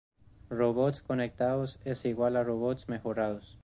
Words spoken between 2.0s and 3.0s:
igual a robots